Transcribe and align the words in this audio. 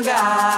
dentro 0.00 0.14
do 0.14 0.51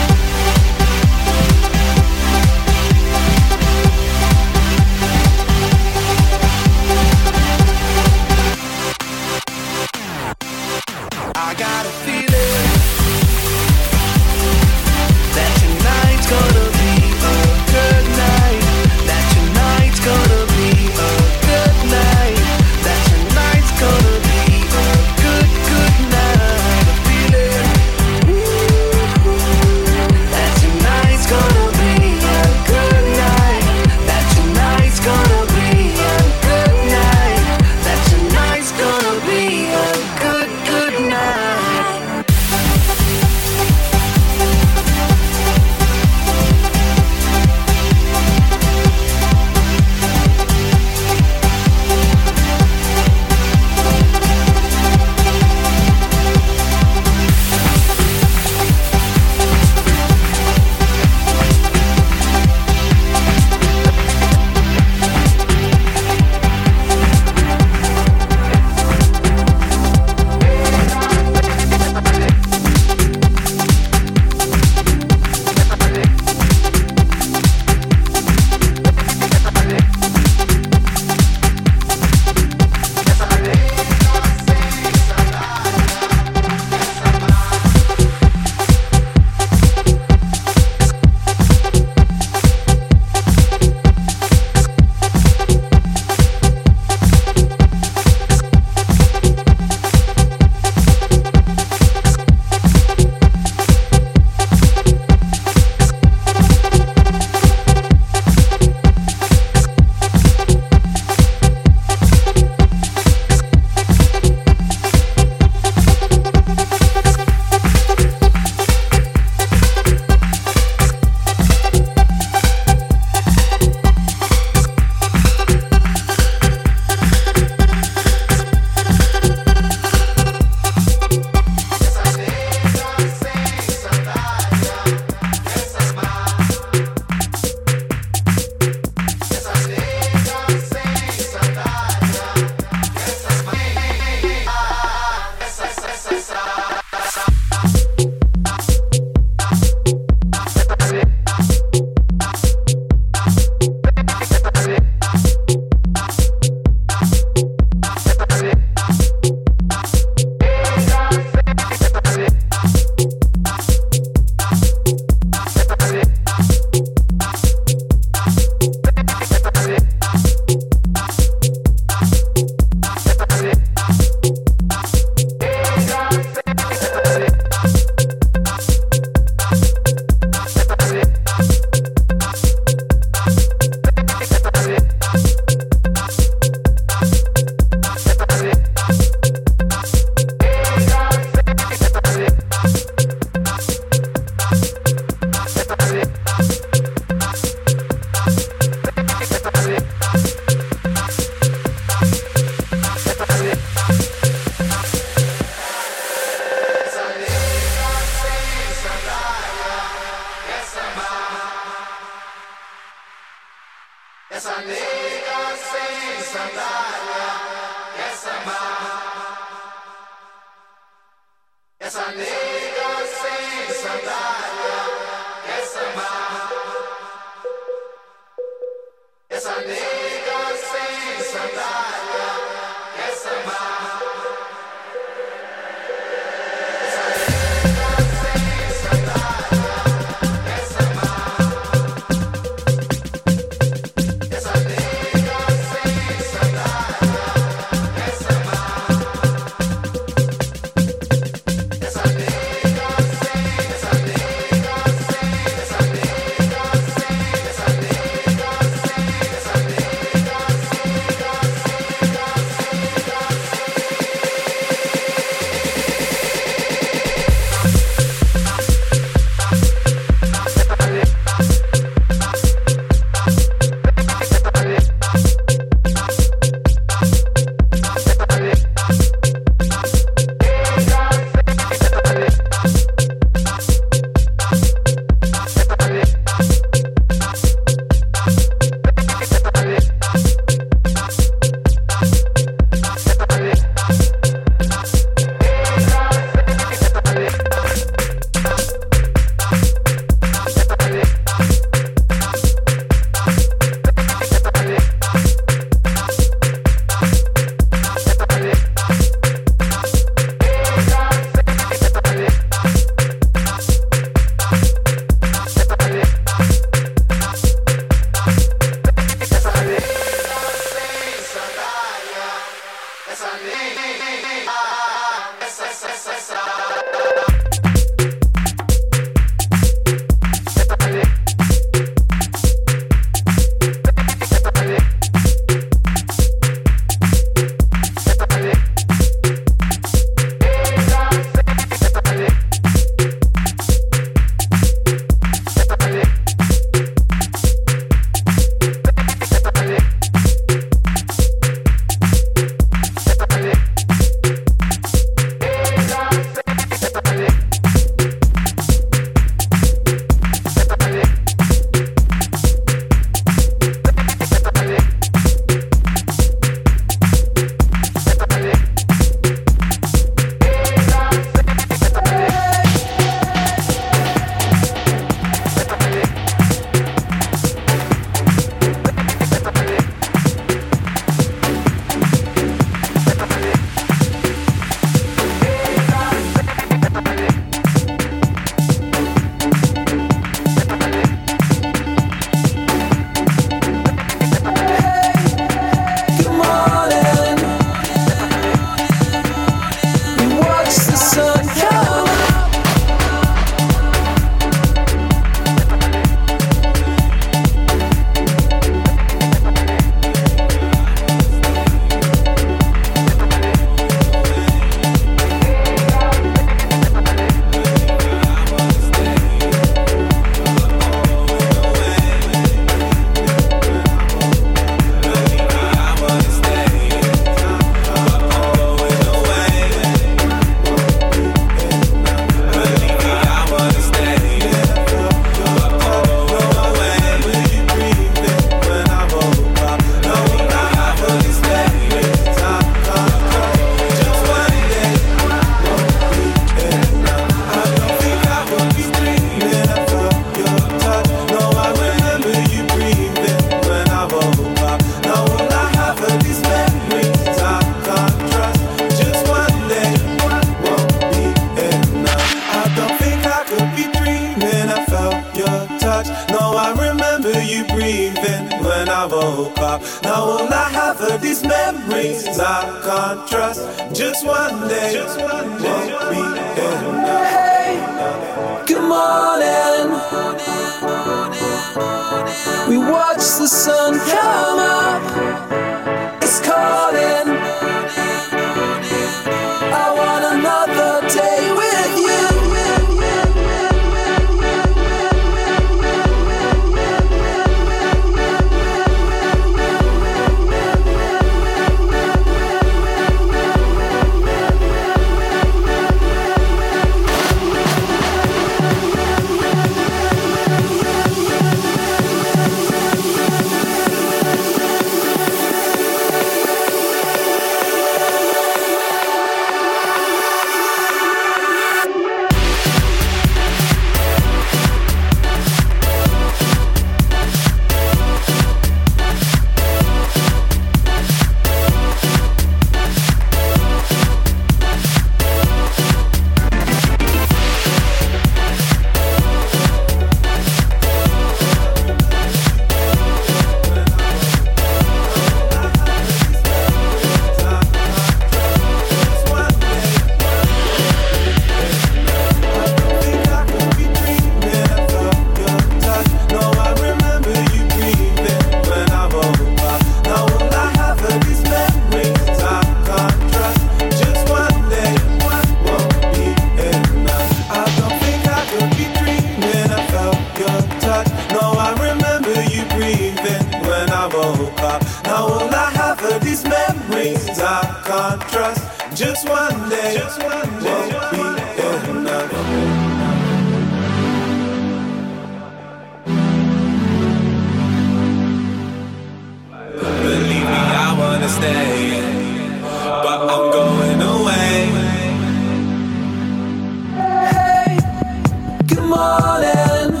morning. 599.20 600.00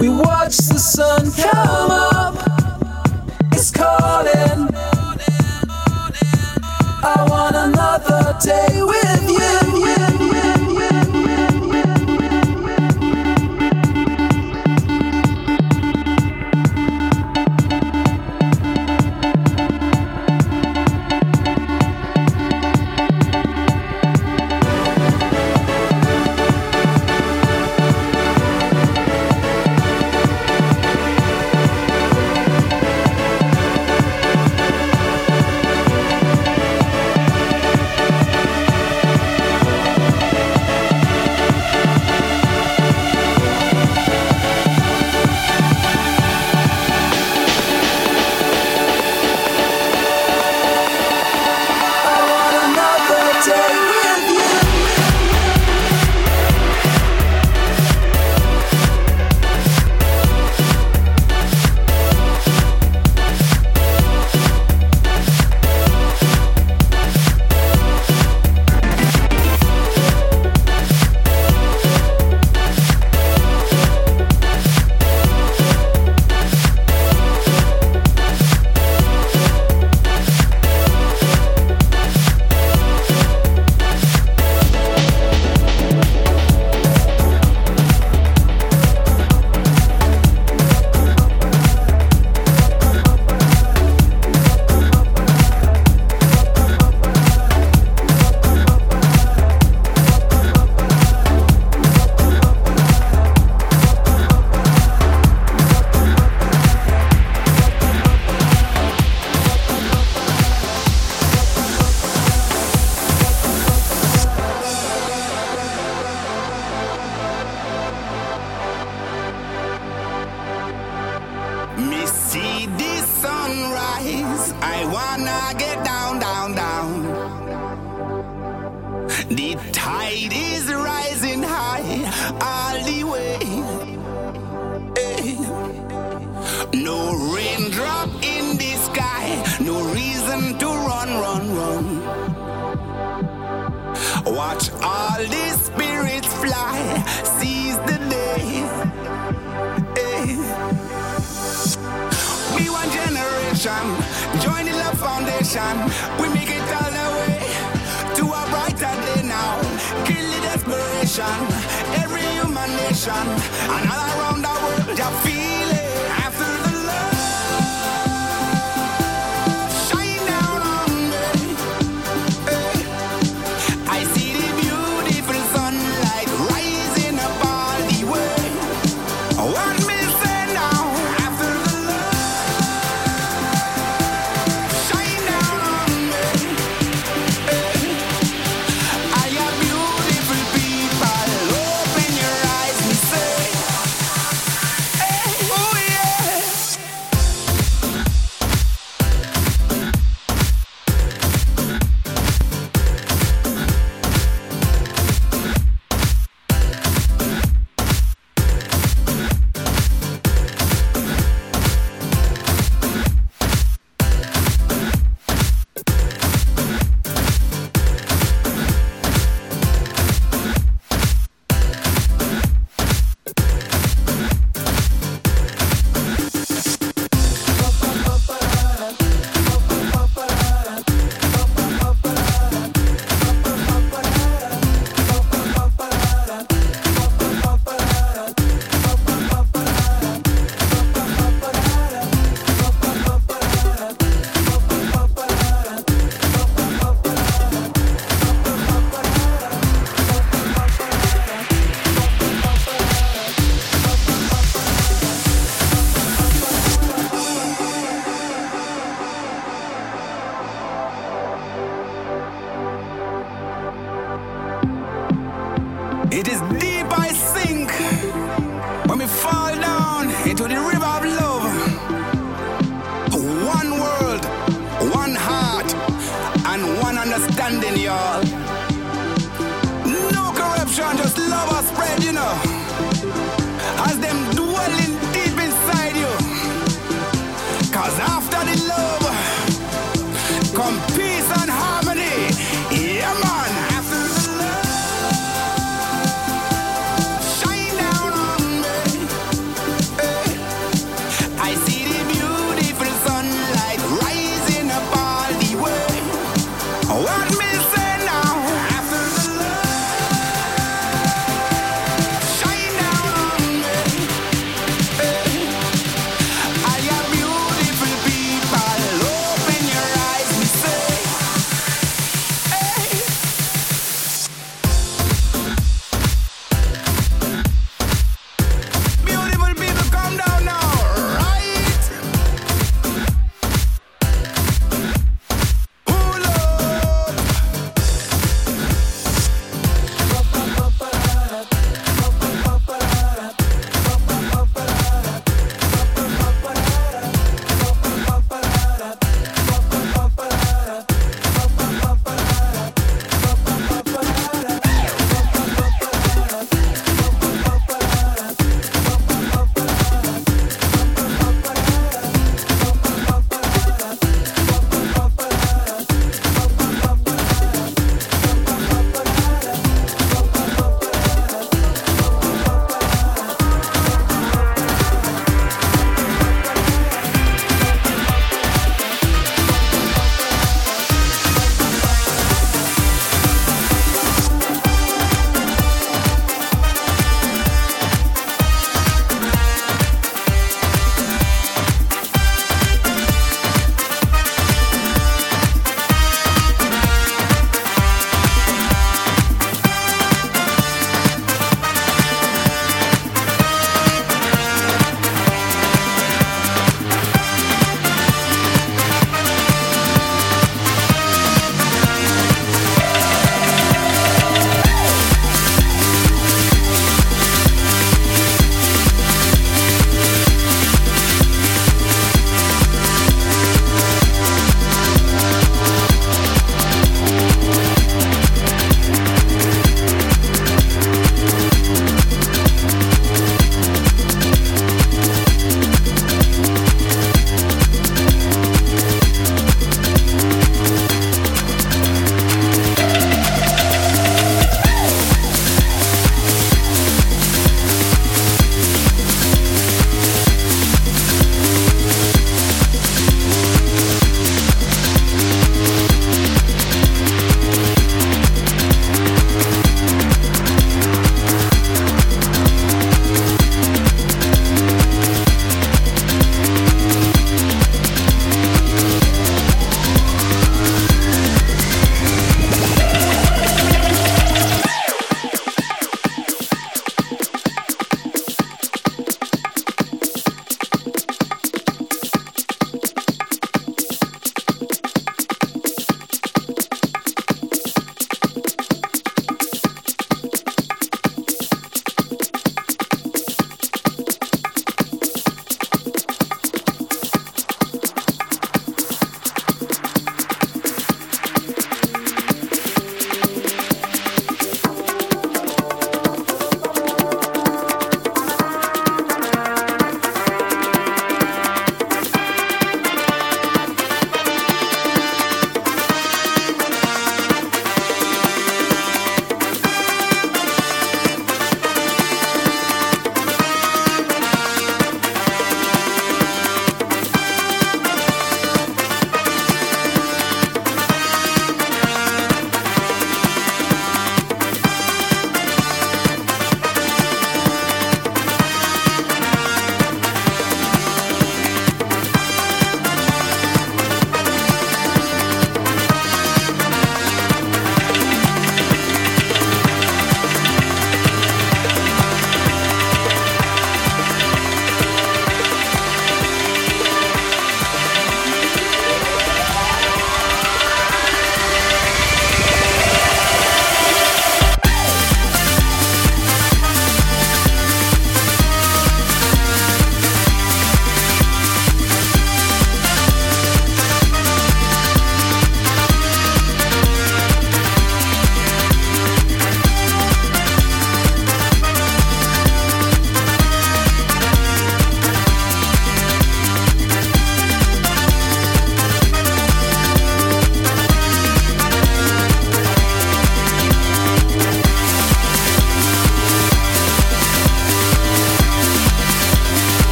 We 0.00 0.08
watch 0.08 0.56
the 0.56 0.78
sun 0.78 1.30
come 1.32 1.90
up. 1.90 1.99